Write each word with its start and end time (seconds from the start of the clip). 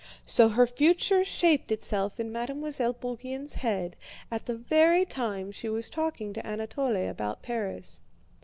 So 0.25 0.49
her 0.49 0.65
future 0.65 1.23
shaped 1.23 1.71
itself 1.71 2.19
in 2.19 2.31
Mademoiselle 2.31 2.93
Bourienne's 2.95 3.53
head 3.53 3.95
at 4.31 4.47
the 4.47 4.55
very 4.55 5.05
time 5.05 5.51
she 5.51 5.69
was 5.69 5.91
talking 5.91 6.33
to 6.33 6.43
Anatole 6.43 6.95
about 7.07 7.43
Paris. 7.43 8.01